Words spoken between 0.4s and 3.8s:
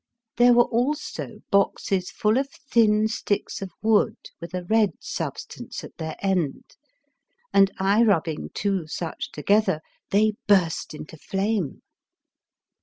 were also boxes full of thin sticks of